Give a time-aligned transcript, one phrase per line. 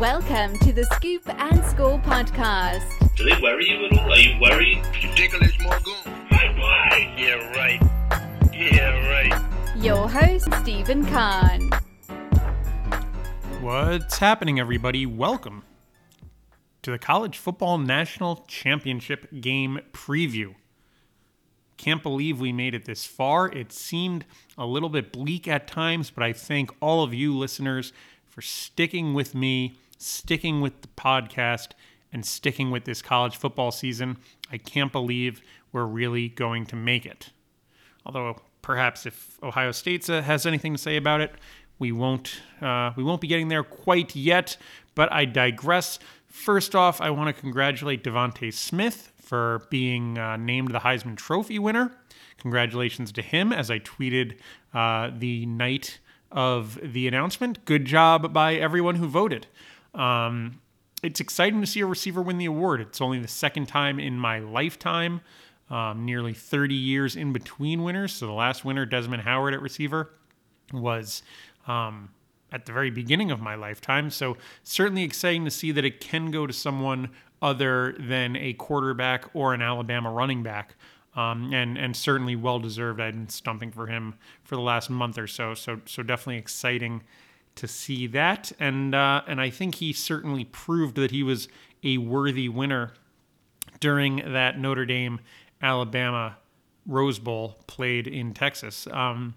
[0.00, 2.86] Welcome to the Scoop and Score podcast.
[3.16, 4.10] Do they worry you at all?
[4.10, 4.82] Are you worried?
[5.04, 5.92] Ridiculous Morgan.
[6.30, 7.14] My boy!
[7.18, 7.82] Yeah, right.
[8.50, 9.76] Yeah, right.
[9.76, 11.68] Your host, Stephen Kahn.
[13.60, 15.04] What's happening, everybody?
[15.04, 15.64] Welcome
[16.80, 20.54] to the College Football National Championship game preview.
[21.76, 23.52] Can't believe we made it this far.
[23.52, 24.24] It seemed
[24.56, 27.92] a little bit bleak at times, but I thank all of you listeners
[28.26, 31.72] for sticking with me, sticking with the podcast,
[32.12, 34.16] and sticking with this college football season.
[34.50, 35.42] I can't believe
[35.72, 37.30] we're really going to make it.
[38.04, 41.32] Although perhaps if Ohio State has anything to say about it,
[41.78, 44.56] we won't uh, we won't be getting there quite yet.
[44.94, 45.98] But I digress.
[46.26, 51.58] First off, I want to congratulate DeVonta Smith for being uh, named the Heisman Trophy
[51.58, 51.92] winner.
[52.38, 54.38] Congratulations to him, as I tweeted
[54.72, 55.98] uh, the night
[56.32, 57.64] of the announcement.
[57.64, 59.46] Good job by everyone who voted.
[59.94, 60.60] Um,
[61.02, 62.80] it's exciting to see a receiver win the award.
[62.80, 65.20] It's only the second time in my lifetime,
[65.70, 68.12] um, nearly 30 years in between winners.
[68.12, 70.10] So the last winner, Desmond Howard at receiver,
[70.72, 71.22] was
[71.66, 72.10] um,
[72.52, 74.10] at the very beginning of my lifetime.
[74.10, 77.10] So certainly exciting to see that it can go to someone
[77.42, 80.74] other than a quarterback or an Alabama running back.
[81.16, 83.00] Um, and and certainly well deserved.
[83.00, 85.54] I've been stumping for him for the last month or so.
[85.54, 87.02] So so definitely exciting
[87.56, 88.52] to see that.
[88.58, 91.48] And uh, and I think he certainly proved that he was
[91.82, 92.92] a worthy winner
[93.80, 95.20] during that Notre Dame
[95.62, 96.36] Alabama
[96.86, 98.86] Rose Bowl played in Texas.
[98.90, 99.34] Um,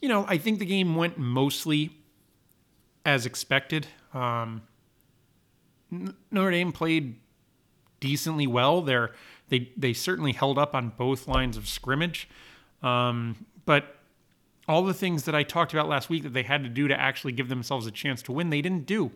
[0.00, 1.90] you know, I think the game went mostly
[3.04, 3.86] as expected.
[4.14, 4.62] Um,
[6.30, 7.16] Notre Dame played
[7.98, 8.82] decently well.
[8.82, 9.10] They're,
[9.48, 12.28] they they certainly held up on both lines of scrimmage,
[12.82, 13.96] um, but
[14.70, 16.98] all the things that I talked about last week that they had to do to
[16.98, 19.10] actually give themselves a chance to win, they didn't do.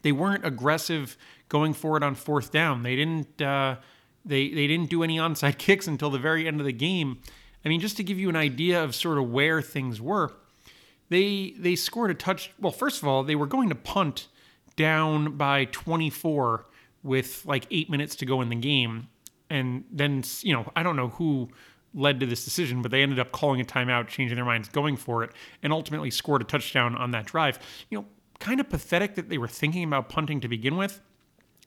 [0.00, 1.18] They weren't aggressive
[1.50, 2.82] going forward on fourth down.
[2.82, 3.42] They didn't.
[3.42, 3.76] Uh,
[4.24, 7.18] they they didn't do any onside kicks until the very end of the game.
[7.64, 10.32] I mean, just to give you an idea of sort of where things were,
[11.10, 12.50] they they scored a touch.
[12.58, 14.28] Well, first of all, they were going to punt
[14.74, 16.64] down by 24
[17.02, 19.08] with like eight minutes to go in the game,
[19.50, 21.50] and then you know I don't know who
[21.96, 24.96] led to this decision, but they ended up calling a timeout, changing their minds, going
[24.96, 25.30] for it,
[25.62, 27.58] and ultimately scored a touchdown on that drive.
[27.90, 28.04] You know,
[28.38, 31.00] kind of pathetic that they were thinking about punting to begin with.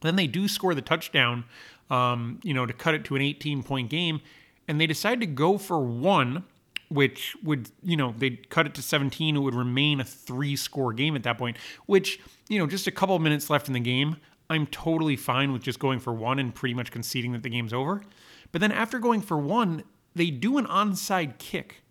[0.01, 1.43] Then they do score the touchdown,
[1.89, 4.21] um, you know, to cut it to an 18 point game
[4.69, 6.43] and they decide to go for one,
[6.89, 9.35] which would, you know, they'd cut it to 17.
[9.35, 11.57] It would remain a three score game at that point,
[11.87, 12.19] which,
[12.49, 14.17] you know, just a couple minutes left in the game.
[14.47, 17.73] I'm totally fine with just going for one and pretty much conceding that the game's
[17.73, 18.03] over.
[18.51, 19.83] But then after going for one,
[20.15, 21.81] they do an onside kick.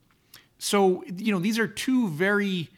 [0.59, 2.69] So, you know, these are two very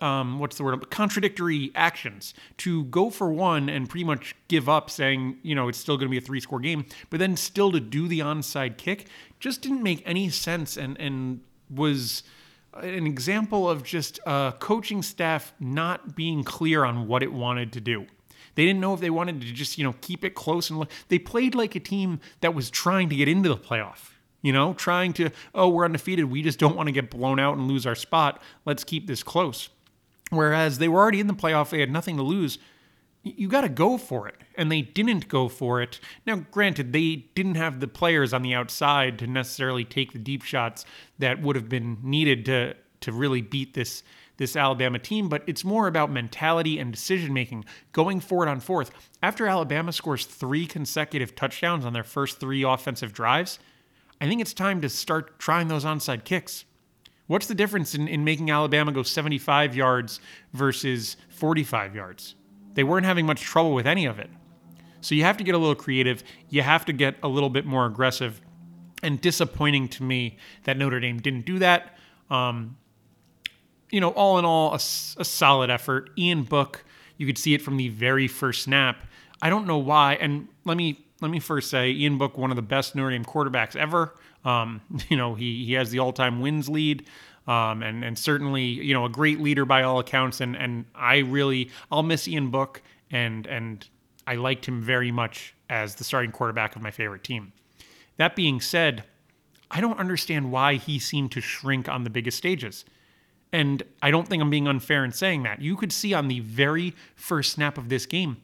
[0.00, 4.90] um, what's the word contradictory actions to go for one and pretty much give up
[4.90, 7.70] saying you know it's still going to be a three score game but then still
[7.72, 9.06] to do the onside kick
[9.38, 12.22] just didn't make any sense and and was
[12.74, 17.80] an example of just a coaching staff not being clear on what it wanted to
[17.80, 18.06] do
[18.54, 20.90] they didn't know if they wanted to just you know keep it close and look.
[21.08, 24.12] they played like a team that was trying to get into the playoff
[24.42, 27.56] you know trying to oh we're undefeated we just don't want to get blown out
[27.56, 29.68] and lose our spot let's keep this close
[30.30, 32.58] Whereas they were already in the playoff, they had nothing to lose.
[33.22, 34.36] You got to go for it.
[34.56, 36.00] And they didn't go for it.
[36.26, 40.42] Now, granted, they didn't have the players on the outside to necessarily take the deep
[40.42, 40.84] shots
[41.18, 44.02] that would have been needed to, to really beat this,
[44.36, 48.90] this Alabama team, but it's more about mentality and decision making going forward on fourth.
[49.22, 53.58] After Alabama scores three consecutive touchdowns on their first three offensive drives,
[54.20, 56.64] I think it's time to start trying those onside kicks.
[57.26, 60.20] What's the difference in, in making Alabama go 75 yards
[60.52, 62.34] versus 45 yards?
[62.74, 64.30] They weren't having much trouble with any of it.
[65.00, 66.22] So you have to get a little creative.
[66.48, 68.40] You have to get a little bit more aggressive.
[69.02, 71.96] And disappointing to me that Notre Dame didn't do that.
[72.28, 72.76] Um,
[73.90, 76.10] you know, all in all, a, a solid effort.
[76.18, 76.84] Ian Book,
[77.16, 79.06] you could see it from the very first snap.
[79.40, 80.14] I don't know why.
[80.14, 83.24] And let me let me first say, Ian Book, one of the best Notre Dame
[83.24, 84.14] quarterbacks ever.
[84.44, 87.06] Um, you know, he he has the all-time wins lead.
[87.46, 91.18] Um, and and certainly you know a great leader by all accounts and and I
[91.18, 93.88] really I'll miss Ian Book and and
[94.26, 97.52] I liked him very much as the starting quarterback of my favorite team.
[98.18, 99.04] That being said,
[99.70, 102.84] I don't understand why he seemed to shrink on the biggest stages.
[103.52, 105.60] And I don't think I'm being unfair in saying that.
[105.60, 108.36] You could see on the very first snap of this game,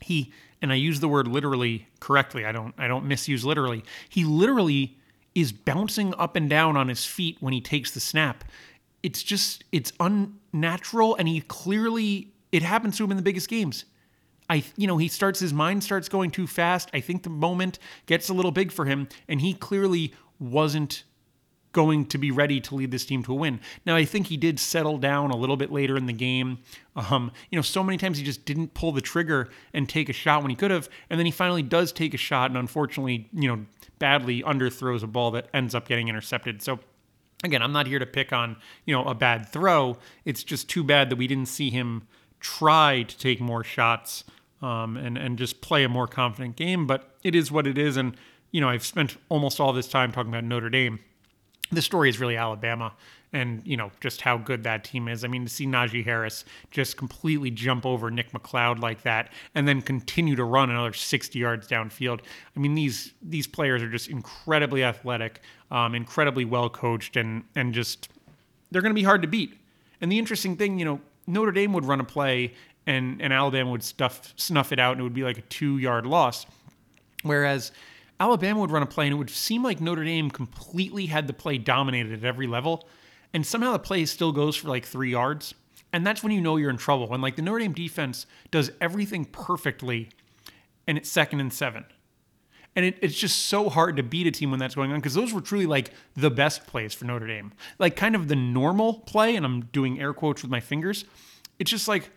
[0.00, 2.44] he and I use the word literally correctly.
[2.44, 3.84] I don't I don't misuse literally.
[4.08, 4.96] He literally
[5.34, 8.44] is bouncing up and down on his feet when he takes the snap.
[9.02, 13.84] It's just it's unnatural and he clearly it happens to him in the biggest games.
[14.50, 16.88] I, you know, he starts his mind starts going too fast.
[16.94, 21.04] I think the moment gets a little big for him, and he clearly wasn't
[21.78, 23.60] going to be ready to lead this team to a win.
[23.86, 26.58] Now, I think he did settle down a little bit later in the game.
[26.96, 30.12] Um, you know, so many times he just didn't pull the trigger and take a
[30.12, 33.28] shot when he could have, and then he finally does take a shot, and unfortunately,
[33.32, 33.64] you know,
[34.00, 36.62] badly underthrows a ball that ends up getting intercepted.
[36.62, 36.80] So
[37.44, 39.98] again, I'm not here to pick on, you know, a bad throw.
[40.24, 42.08] It's just too bad that we didn't see him
[42.40, 44.24] try to take more shots
[44.60, 46.88] um, and and just play a more confident game.
[46.88, 48.16] But it is what it is, and
[48.50, 50.98] you know, I've spent almost all this time talking about Notre Dame.
[51.70, 52.94] The story is really Alabama
[53.32, 55.24] and you know just how good that team is.
[55.24, 59.66] I mean, to see Najee Harris just completely jump over Nick McCloud like that, and
[59.68, 62.20] then continue to run another 60 yards downfield.
[62.56, 67.74] I mean, these these players are just incredibly athletic, um, incredibly well coached, and and
[67.74, 68.08] just
[68.70, 69.58] they're going to be hard to beat.
[70.00, 72.54] And the interesting thing, you know, Notre Dame would run a play,
[72.86, 75.78] and and Alabama would stuff snuff it out, and it would be like a two
[75.78, 76.46] yard loss,
[77.22, 77.72] whereas
[78.20, 81.32] Alabama would run a play and it would seem like Notre Dame completely had the
[81.32, 82.88] play dominated at every level
[83.32, 85.54] and somehow the play still goes for like three yards.
[85.92, 87.08] And that's when you know you're in trouble.
[87.08, 90.10] When like the Notre Dame defense does everything perfectly
[90.86, 91.84] and it's second and seven.
[92.76, 95.14] And it, it's just so hard to beat a team when that's going on because
[95.14, 97.52] those were truly like the best plays for Notre Dame.
[97.78, 101.04] Like kind of the normal play, and I'm doing air quotes with my fingers.
[101.58, 102.10] It's just like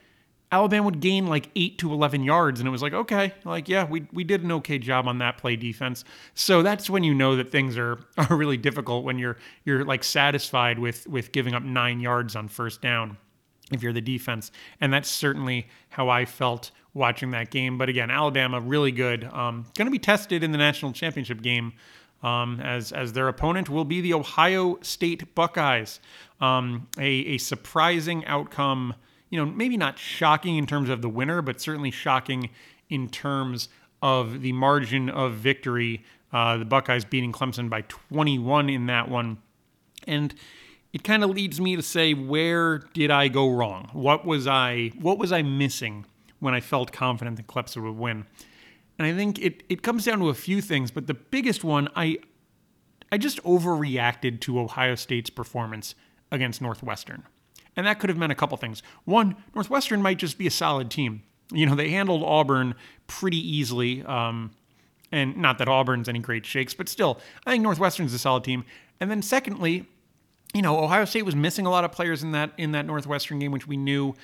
[0.51, 2.59] Alabama would gain like eight to 11 yards.
[2.59, 5.37] And it was like, okay, like, yeah, we, we did an okay job on that
[5.37, 6.03] play defense.
[6.33, 10.03] So that's when you know that things are, are really difficult when you're, you're like
[10.03, 13.17] satisfied with, with giving up nine yards on first down
[13.71, 14.51] if you're the defense.
[14.81, 17.77] And that's certainly how I felt watching that game.
[17.77, 19.23] But again, Alabama really good.
[19.23, 21.73] Um, going to be tested in the national championship game.
[22.23, 25.99] Um, as as their opponent will be the Ohio State Buckeyes.
[26.39, 28.93] Um, a, a surprising outcome
[29.31, 32.51] you know, maybe not shocking in terms of the winner, but certainly shocking
[32.89, 33.69] in terms
[34.01, 36.03] of the margin of victory.
[36.31, 39.37] Uh, the Buckeyes beating Clemson by 21 in that one.
[40.05, 40.35] And
[40.93, 43.89] it kind of leads me to say, where did I go wrong?
[43.93, 46.05] What was I what was I missing
[46.39, 48.25] when I felt confident that Clemson would win?
[48.97, 51.87] And I think it, it comes down to a few things, but the biggest one,
[51.95, 52.19] I
[53.11, 55.95] I just overreacted to Ohio State's performance
[56.31, 57.23] against Northwestern.
[57.75, 58.83] And that could have meant a couple things.
[59.05, 61.23] One, Northwestern might just be a solid team.
[61.51, 62.75] You know, they handled Auburn
[63.07, 64.03] pretty easily.
[64.03, 64.51] Um,
[65.11, 68.65] and not that Auburn's any great shakes, but still, I think Northwestern's a solid team.
[68.99, 69.85] And then secondly,
[70.53, 73.39] you know, Ohio State was missing a lot of players in that in that Northwestern
[73.39, 74.15] game, which we knew.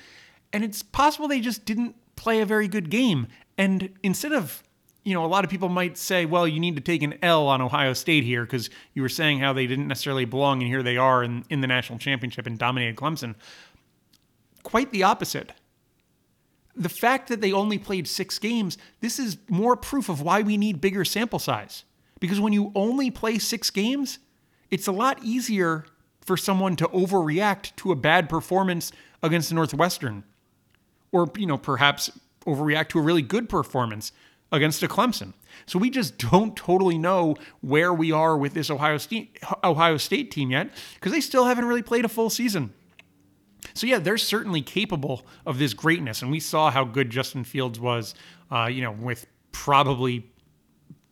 [0.52, 3.26] And it's possible they just didn't play a very good game.
[3.56, 4.62] And instead of
[5.08, 7.46] you know, a lot of people might say, well, you need to take an L
[7.48, 10.82] on Ohio State here because you were saying how they didn't necessarily belong, and here
[10.82, 13.34] they are in, in the national championship and dominated Clemson.
[14.62, 15.52] Quite the opposite.
[16.76, 20.58] The fact that they only played six games, this is more proof of why we
[20.58, 21.84] need bigger sample size.
[22.20, 24.18] Because when you only play six games,
[24.70, 25.86] it's a lot easier
[26.20, 30.24] for someone to overreact to a bad performance against Northwestern.
[31.12, 32.10] Or, you know, perhaps
[32.46, 34.12] overreact to a really good performance
[34.50, 35.34] against a Clemson.
[35.66, 40.30] So we just don't totally know where we are with this Ohio State Ohio State
[40.30, 42.72] team yet because they still haven't really played a full season.
[43.74, 47.78] So yeah, they're certainly capable of this greatness, and we saw how good Justin Fields
[47.78, 48.14] was.
[48.50, 50.24] Uh, you know, with probably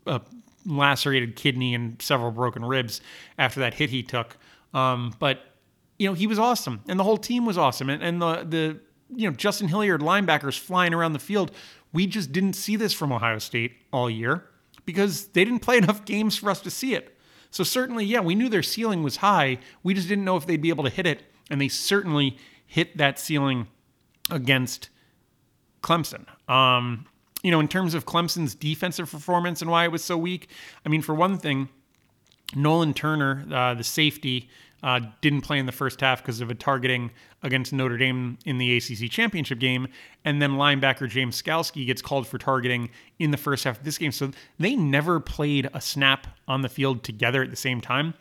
[0.07, 0.21] a
[0.65, 3.01] lacerated kidney and several broken ribs
[3.39, 4.37] after that hit he took.
[4.75, 5.41] Um, but
[5.99, 8.81] you know, he was awesome, and the whole team was awesome, and, and the the
[9.15, 11.53] you know Justin Hilliard linebackers flying around the field
[11.93, 14.45] we just didn't see this from Ohio State all year
[14.85, 17.17] because they didn't play enough games for us to see it.
[17.51, 19.59] So certainly, yeah, we knew their ceiling was high.
[19.83, 22.97] We just didn't know if they'd be able to hit it, and they certainly hit
[22.99, 23.69] that ceiling
[24.31, 24.91] against
[25.83, 26.27] Clemson.
[26.51, 27.07] Um,
[27.43, 30.51] you know, in terms of Clemson's defensive performance and why it was so weak,
[30.85, 31.69] I mean, for one thing,
[32.55, 34.49] Nolan Turner, uh, the safety,
[34.87, 37.11] uh, didn't play in the first half because of a targeting
[37.43, 39.89] against Notre Dame in the ACC championship game,
[40.25, 43.99] and then linebacker James Skalski gets called for targeting in the first half of this
[43.99, 44.13] game.
[44.13, 48.15] So they never played a snap on the field together at the same time.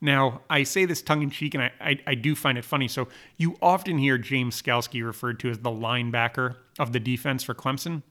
[0.00, 2.88] Now, I say this tongue in cheek, and I, I, I, do find it funny.
[2.88, 7.54] So, you often hear James Skalski referred to as the linebacker of the defense for
[7.54, 8.02] Clemson.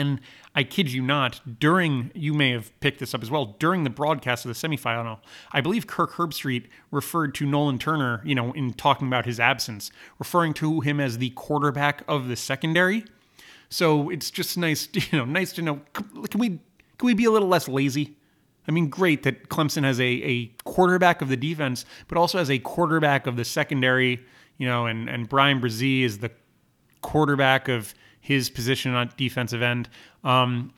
[0.00, 0.20] And
[0.54, 3.90] I kid you not, during, you may have picked this up as well, during the
[3.90, 5.18] broadcast of the semifinal,
[5.52, 9.92] I believe Kirk Herbstreit referred to Nolan Turner, you know, in talking about his absence,
[10.18, 13.04] referring to him as the quarterback of the secondary.
[13.68, 15.80] So it's just nice, you know, nice to know.
[15.92, 18.16] Can we, can we be a little less lazy?
[18.66, 22.50] I mean, great that Clemson has a, a quarterback of the defense, but also has
[22.50, 24.20] a quarterback of the secondary,
[24.58, 26.30] you know, and, and Bryan Bresee is the
[27.00, 29.88] quarterback of his position on defensive end.
[30.24, 30.72] Um,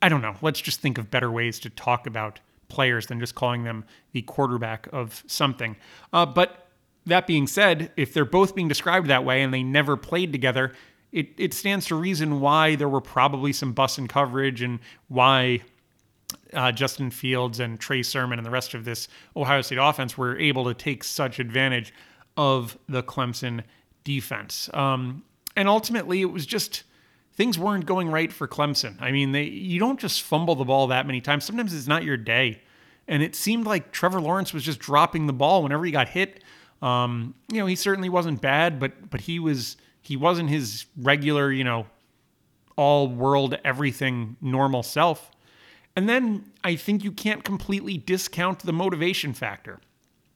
[0.00, 0.36] I don't know.
[0.40, 4.22] Let's just think of better ways to talk about players than just calling them the
[4.22, 5.76] quarterback of something.
[6.12, 6.68] Uh, but
[7.06, 10.72] that being said, if they're both being described that way and they never played together,
[11.10, 15.60] it, it stands to reason why there were probably some bus and coverage and why
[16.52, 20.38] uh, Justin Fields and Trey Sermon and the rest of this Ohio State offense were
[20.38, 21.94] able to take such advantage
[22.36, 23.64] of the Clemson
[24.04, 24.70] defense.
[24.74, 25.24] Um,
[25.58, 26.84] and ultimately, it was just
[27.32, 28.94] things weren't going right for Clemson.
[29.00, 31.44] I mean, they you don't just fumble the ball that many times.
[31.44, 32.62] Sometimes it's not your day.
[33.08, 36.44] And it seemed like Trevor Lawrence was just dropping the ball whenever he got hit.
[36.80, 41.50] Um, you know, he certainly wasn't bad, but but he was he wasn't his regular,
[41.50, 41.86] you know,
[42.76, 45.28] all world everything normal self.
[45.96, 49.80] And then I think you can't completely discount the motivation factor.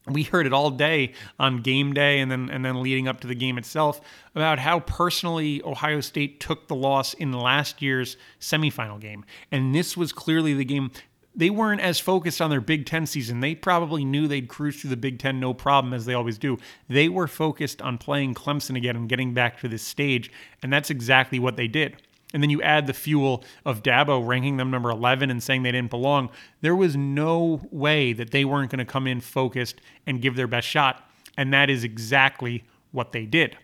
[0.07, 3.27] We heard it all day on game day and then and then leading up to
[3.27, 4.01] the game itself
[4.35, 9.23] about how personally Ohio State took the loss in last year's semifinal game.
[9.51, 10.91] And this was clearly the game
[11.35, 13.39] they weren't as focused on their Big Ten season.
[13.39, 16.59] They probably knew they'd cruise through the Big Ten no problem, as they always do.
[16.87, 20.31] They were focused on playing Clemson again and getting back to this stage,
[20.61, 21.97] and that's exactly what they did.
[22.33, 25.71] And then you add the fuel of Dabo ranking them number 11 and saying they
[25.71, 26.29] didn't belong.
[26.61, 30.47] There was no way that they weren't going to come in focused and give their
[30.47, 31.07] best shot.
[31.37, 33.57] And that is exactly what they did.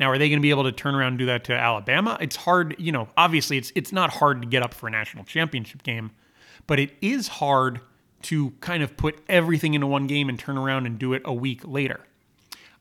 [0.00, 2.18] Now, are they going to be able to turn around and do that to Alabama?
[2.20, 5.24] It's hard, you know, obviously it's it's not hard to get up for a national
[5.24, 6.10] championship game
[6.66, 7.80] but it is hard
[8.22, 11.34] to kind of put everything into one game and turn around and do it a
[11.34, 12.00] week later.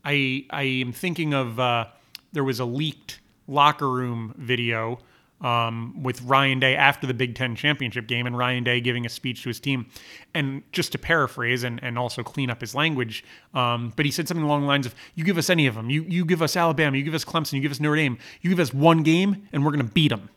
[0.06, 1.86] I I am thinking of uh,
[2.32, 3.20] there was a leaked
[3.52, 5.00] locker room video
[5.42, 9.10] um, with Ryan Day after the Big Ten championship game, and Ryan Day giving a
[9.10, 9.88] speech to his team.
[10.34, 14.28] And just to paraphrase and, and also clean up his language, um, but he said
[14.28, 15.90] something along the lines of, "You give us any of them.
[15.90, 16.98] You you give us Alabama.
[16.98, 17.54] You give us Clemson.
[17.54, 18.18] You give us Notre Dame.
[18.42, 20.30] You give us one game, and we're going to beat them."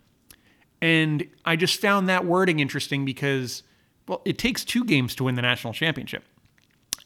[0.81, 3.63] And I just found that wording interesting because,
[4.07, 6.25] well, it takes two games to win the national championship.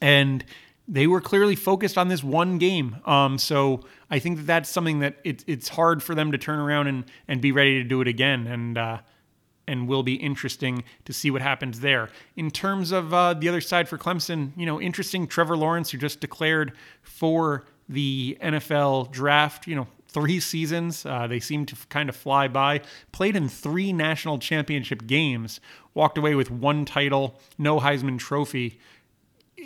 [0.00, 0.44] And
[0.88, 2.96] they were clearly focused on this one game.
[3.04, 6.58] Um, so I think that that's something that it, it's hard for them to turn
[6.58, 8.46] around and, and be ready to do it again.
[8.46, 8.98] And, uh,
[9.66, 12.08] and will be interesting to see what happens there.
[12.36, 15.26] In terms of uh, the other side for Clemson, you know, interesting.
[15.26, 21.04] Trevor Lawrence, who just declared for the NFL draft, you know, three seasons.
[21.04, 22.80] Uh, they seem to kind of fly by.
[23.12, 25.60] Played in three national championship games.
[25.94, 28.78] Walked away with one title, no Heisman Trophy.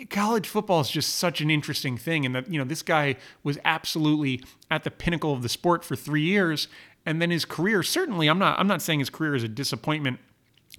[0.09, 3.57] College football is just such an interesting thing, and that you know this guy was
[3.65, 6.67] absolutely at the pinnacle of the sport for three years,
[7.05, 7.83] and then his career.
[7.83, 8.59] Certainly, I'm not.
[8.59, 10.19] I'm not saying his career is a disappointment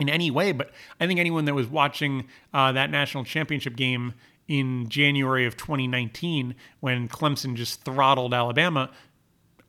[0.00, 4.14] in any way, but I think anyone that was watching uh, that national championship game
[4.48, 8.90] in January of 2019 when Clemson just throttled Alabama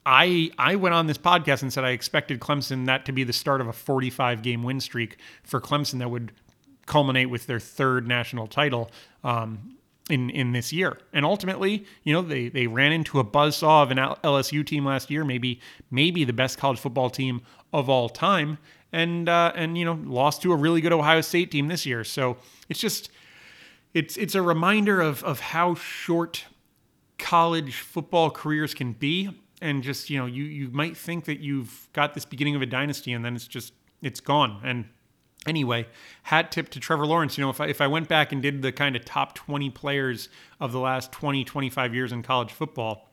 [0.06, 3.34] I I went on this podcast and said I expected Clemson that to be the
[3.34, 6.32] start of a 45 game win streak for Clemson that would
[6.86, 8.92] culminate with their third national title
[9.24, 9.78] um,
[10.10, 11.00] in in this year.
[11.14, 15.10] And ultimately, you know, they they ran into a buzzsaw of an LSU team last
[15.10, 15.60] year, maybe
[15.92, 17.42] maybe the best college football team
[17.74, 18.58] of all time,
[18.92, 22.04] and uh, and you know lost to a really good Ohio State team this year.
[22.04, 22.38] So
[22.70, 23.10] it's just
[23.94, 26.46] it's it's a reminder of of how short
[27.18, 29.30] college football careers can be
[29.62, 32.66] and just you know you you might think that you've got this beginning of a
[32.66, 34.86] dynasty and then it's just it's gone and
[35.46, 35.88] anyway
[36.24, 37.38] hat tip to trevor lawrence.
[37.38, 39.70] You know if I, if I went back and did the kind of top 20
[39.72, 43.10] players of the last 20 25 years in college football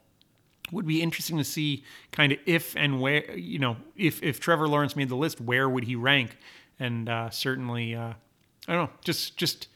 [0.71, 4.69] would be interesting to see kind of if and where you know if if trevor
[4.69, 6.37] lawrence made the list where would he rank?
[6.79, 8.15] And uh, certainly uh,
[8.67, 9.69] i don't know just just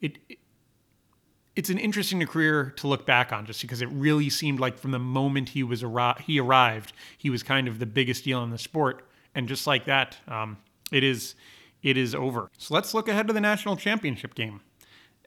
[0.00, 0.38] it, it
[1.58, 4.92] it's an interesting career to look back on just because it really seemed like from
[4.92, 8.50] the moment he was arri- he arrived he was kind of the biggest deal in
[8.50, 9.04] the sport.
[9.34, 10.58] And just like that um,
[10.92, 11.34] it is
[11.82, 12.50] it is over.
[12.58, 14.60] So let's look ahead to the national championship game.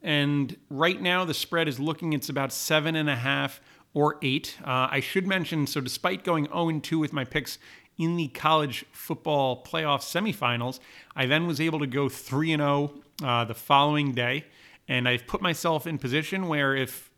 [0.03, 3.62] And right now the spread is looking it's about seven and a half
[3.93, 4.58] or eight.
[4.63, 7.60] Uh, i should mention so despite going 0-2 with my picks
[7.98, 10.79] in the college football playoff semifinals
[11.15, 14.46] i then was able to go 3-0 uh, the following day.
[14.88, 17.10] And I've put myself in position where if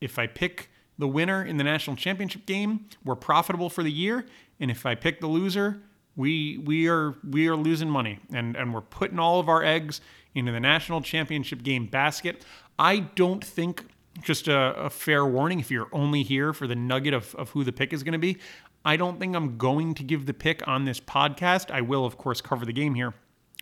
[0.00, 4.26] if I pick the winner in the national championship game, we're profitable for the year,
[4.60, 5.80] and if I pick the loser,
[6.16, 10.00] we we are we are losing money, and and we're putting all of our eggs
[10.34, 12.44] into the national championship game basket.
[12.78, 13.86] I don't think
[14.22, 17.64] just a, a fair warning if you're only here for the nugget of, of who
[17.64, 18.38] the pick is going to be.
[18.84, 21.70] I don't think I'm going to give the pick on this podcast.
[21.70, 23.14] I will, of course, cover the game here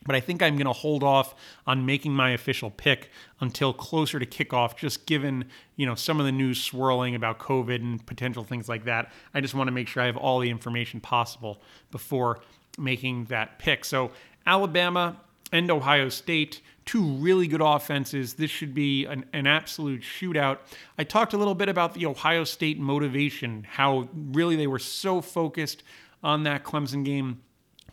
[0.05, 1.35] but I think I'm going to hold off
[1.67, 6.27] on making my official pick until closer to kickoff, just given you know some of
[6.27, 9.13] the news swirling about COVID and potential things like that.
[9.35, 12.41] I just want to make sure I have all the information possible before
[12.79, 13.85] making that pick.
[13.85, 14.11] So
[14.47, 15.17] Alabama
[15.53, 18.35] and Ohio State, two really good offenses.
[18.35, 20.59] This should be an, an absolute shootout.
[20.99, 25.21] I talked a little bit about the Ohio State motivation, how really they were so
[25.21, 25.83] focused
[26.23, 27.43] on that Clemson game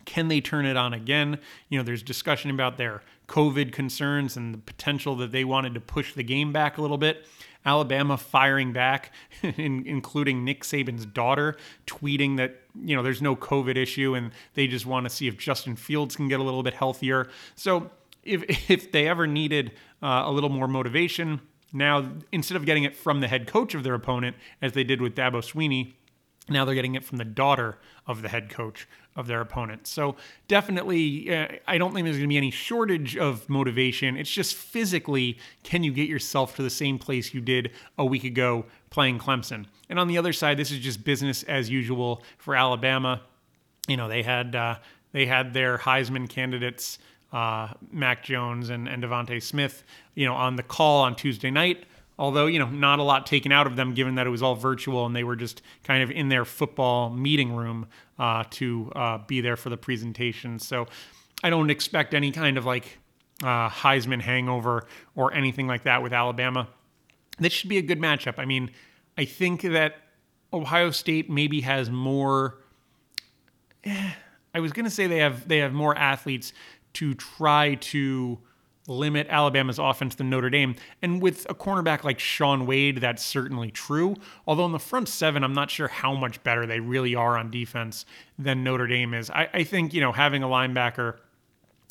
[0.04, 1.38] can they turn it on again?
[1.68, 5.80] You know, there's discussion about their COVID concerns and the potential that they wanted to
[5.80, 7.26] push the game back a little bit.
[7.64, 14.14] Alabama firing back, including Nick Saban's daughter, tweeting that you know there's no COVID issue
[14.14, 17.28] and they just want to see if Justin Fields can get a little bit healthier.
[17.54, 17.90] So
[18.24, 21.40] if if they ever needed uh, a little more motivation,
[21.72, 25.00] now instead of getting it from the head coach of their opponent as they did
[25.00, 25.94] with Dabo Swinney,
[26.48, 29.86] now they're getting it from the daughter of the head coach of their opponent.
[29.86, 30.16] So
[30.48, 34.16] definitely, uh, I don't think there's going to be any shortage of motivation.
[34.16, 38.24] It's just physically, can you get yourself to the same place you did a week
[38.24, 39.66] ago playing Clemson?
[39.88, 43.22] And on the other side, this is just business as usual for Alabama.
[43.88, 44.76] You know, they had uh,
[45.12, 46.98] they had their Heisman candidates.
[47.32, 49.84] Uh, Mac Jones and, and DeVonta Smith,
[50.16, 51.84] you know, on the call on Tuesday night
[52.20, 54.54] although you know not a lot taken out of them given that it was all
[54.54, 59.18] virtual and they were just kind of in their football meeting room uh, to uh,
[59.26, 60.60] be there for the presentation.
[60.60, 60.86] So
[61.42, 62.98] i don't expect any kind of like
[63.42, 64.86] uh, heisman hangover
[65.16, 66.68] or anything like that with alabama.
[67.38, 68.38] This should be a good matchup.
[68.38, 68.70] I mean
[69.16, 69.96] i think that
[70.52, 72.58] ohio state maybe has more
[73.84, 74.12] eh,
[74.54, 76.52] i was going to say they have they have more athletes
[76.92, 78.38] to try to
[78.90, 80.74] limit Alabama's offense than Notre Dame.
[81.00, 84.16] And with a cornerback like Shaun Wade, that's certainly true.
[84.46, 87.50] Although in the front seven, I'm not sure how much better they really are on
[87.50, 88.04] defense
[88.38, 89.30] than Notre Dame is.
[89.30, 91.18] I, I think, you know, having a linebacker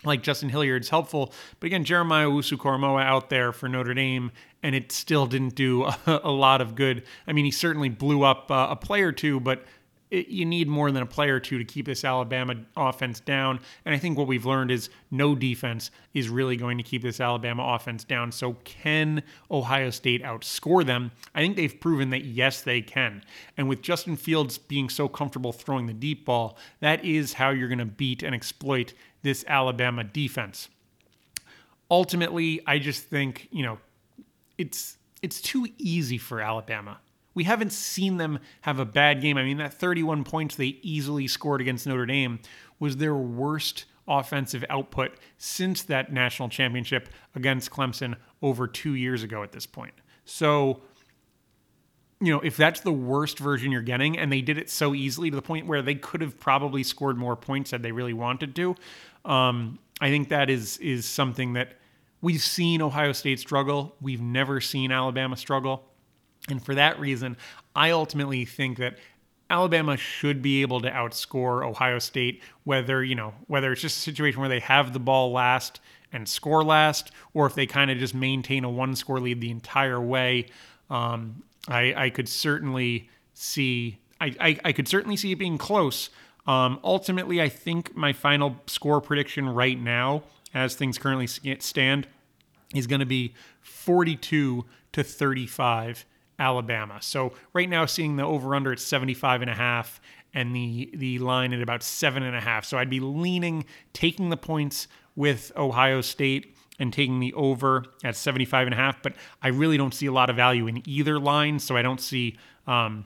[0.06, 1.34] like Justin Hilliard is helpful.
[1.60, 4.32] But again, Jeremiah Owusu-Koramoah out there for Notre Dame,
[4.64, 7.04] and it still didn't do a, a lot of good.
[7.28, 9.64] I mean, he certainly blew up uh, a play or two, but
[10.12, 13.60] it, you need more than a player or two to keep this Alabama offense down.
[13.86, 17.20] And I think what we've learned is no defense is really going to keep this
[17.20, 18.32] Alabama offense down.
[18.32, 21.12] So, can Ohio State outscore them?
[21.36, 23.24] I think they've proven that yes, they can.
[23.58, 27.68] And with Justin Fields being so comfortable throwing the deep ball, that is how you're
[27.68, 30.70] going to beat and exploit this Alabama defense.
[31.92, 33.80] Ultimately, I just think, you know,
[34.58, 37.00] it's it's too easy for Alabama
[37.40, 39.38] we haven't seen them have a bad game.
[39.38, 42.42] I mean, that 31 points they easily scored against Notre Dame
[42.82, 49.42] was their worst offensive output since that national championship against Clemson over two years ago
[49.42, 49.94] at this point.
[50.26, 50.82] So,
[52.20, 55.30] you know, if that's the worst version you're getting, and they did it so easily
[55.30, 58.54] to the point where they could have probably scored more points had they really wanted
[58.58, 58.76] to,
[59.24, 61.76] um, I think that is is something that
[62.20, 63.96] we've seen Ohio State struggle.
[64.02, 65.89] We've never seen Alabama struggle.
[66.48, 67.38] And for that reason,
[67.76, 68.98] I ultimately think that
[69.50, 74.02] Alabama should be able to outscore Ohio State, whether, you know, whether it's just a
[74.02, 75.80] situation where they have the ball last
[76.12, 79.52] and score last, or if they kind of just maintain a one score lead the
[79.52, 80.48] entire way.
[80.90, 86.10] Um, I, I could certainly see I, I, I, could certainly see it being close.
[86.46, 90.24] Um, ultimately, I think my final score prediction right now,
[90.54, 92.08] as things currently stand,
[92.76, 96.06] is going to be 42 to 35
[96.40, 97.00] Alabama.
[97.02, 100.02] So right now, seeing the over under at 75 and a half
[100.34, 102.66] and the the line at about seven and a half.
[102.66, 108.16] So I'd be leaning taking the points with Ohio State and taking the over at
[108.16, 109.04] 75 and a half.
[109.04, 111.60] But I really don't see a lot of value in either line.
[111.60, 113.06] So I don't see um,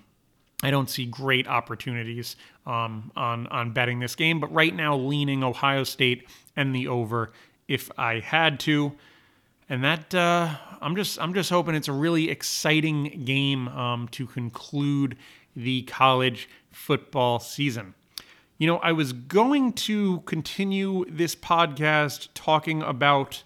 [0.61, 4.39] I don't see great opportunities um, on on betting this game.
[4.39, 7.31] But right now, leaning Ohio State and the over
[7.67, 8.93] if I had to
[9.69, 14.25] and that uh, I'm just I'm just hoping it's a really exciting game um, to
[14.25, 15.17] conclude
[15.55, 17.93] the college football season.
[18.57, 23.43] You know, I was going to continue this podcast talking about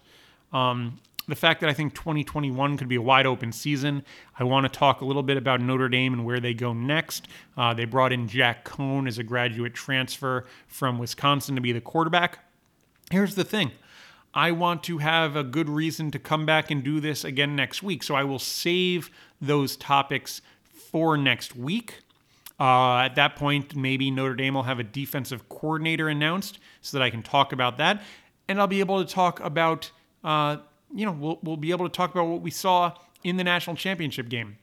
[0.52, 4.02] um, the fact that I think 2021 could be a wide open season.
[4.38, 7.28] I want to talk a little bit about Notre Dame and where they go next.
[7.56, 11.80] Uh, they brought in Jack Coan as a graduate transfer from Wisconsin to be the
[11.80, 12.38] quarterback.
[13.10, 13.72] Here's the thing
[14.34, 17.82] I want to have a good reason to come back and do this again next
[17.82, 18.02] week.
[18.02, 19.10] So I will save
[19.40, 22.00] those topics for next week.
[22.60, 27.04] Uh, at that point, maybe Notre Dame will have a defensive coordinator announced so that
[27.04, 28.02] I can talk about that.
[28.48, 29.90] And I'll be able to talk about,
[30.24, 30.58] uh,
[30.92, 33.76] you know, we'll, we'll be able to talk about what we saw in the national
[33.76, 34.58] championship game.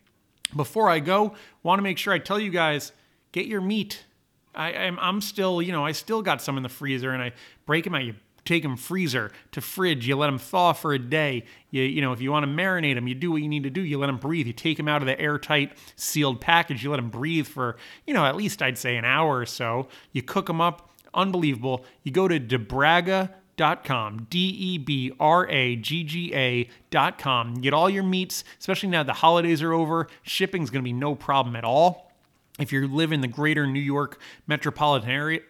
[0.56, 2.91] Before I go, want to make sure I tell you guys
[3.32, 4.06] get your meat.
[4.54, 7.21] I, am I'm, I'm still, you know, I still got some in the freezer and
[7.21, 7.34] I
[7.65, 8.04] break them out.
[8.04, 10.08] You take them freezer to fridge.
[10.08, 11.43] You let them thaw for a day.
[11.71, 13.69] You, you know, if you want to marinate them, you do what you need to
[13.69, 13.81] do.
[13.81, 14.47] You let them breathe.
[14.47, 16.84] You take them out of the airtight sealed package.
[16.84, 19.88] You let them breathe for, you know, at least I'd say an hour or so.
[20.12, 20.91] You cook them up.
[21.13, 21.86] Unbelievable.
[22.03, 27.55] You go to debragga.com, D E B R A G G A dot com.
[27.55, 30.08] Get all your meats, especially now the holidays are over.
[30.23, 32.12] Shipping's going to be no problem at all.
[32.60, 35.41] If you live in the greater New York metropolitan area,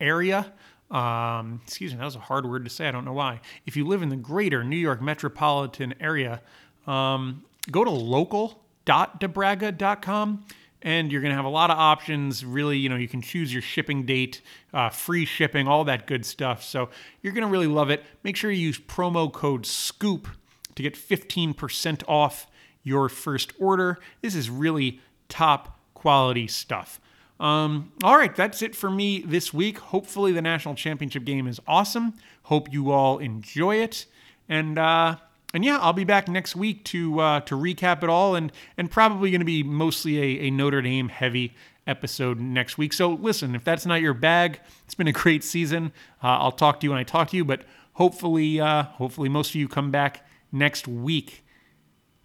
[0.00, 0.52] area
[0.90, 2.88] um, excuse me, that was a hard word to say.
[2.88, 3.40] I don't know why.
[3.66, 6.40] If you live in the greater New York metropolitan area,
[6.86, 10.44] um, go to local.debragga.com
[10.82, 12.44] and you're going to have a lot of options.
[12.44, 14.40] Really, you know, you can choose your shipping date,
[14.72, 16.62] uh, free shipping, all that good stuff.
[16.62, 16.88] So
[17.22, 18.04] you're going to really love it.
[18.22, 20.28] Make sure you use promo code SCOOP
[20.74, 22.46] to get 15% off
[22.82, 23.98] your first order.
[24.22, 27.00] This is really top quality stuff.
[27.40, 29.78] Um, all right, that's it for me this week.
[29.78, 32.14] Hopefully, the national championship game is awesome.
[32.44, 34.06] Hope you all enjoy it,
[34.48, 35.16] and uh,
[35.54, 38.90] and yeah, I'll be back next week to uh, to recap it all, and and
[38.90, 41.54] probably going to be mostly a, a Notre Dame heavy
[41.86, 42.92] episode next week.
[42.92, 45.92] So listen, if that's not your bag, it's been a great season.
[46.22, 47.62] Uh, I'll talk to you when I talk to you, but
[47.94, 51.44] hopefully, uh, hopefully most of you come back next week.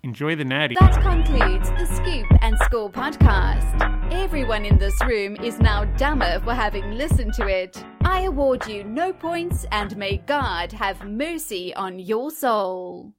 [0.05, 0.75] Enjoy the natty.
[0.81, 4.11] That concludes the Scoop and Score podcast.
[4.11, 7.81] Everyone in this room is now dumber for having listened to it.
[8.03, 13.13] I award you no points and may God have mercy on your soul.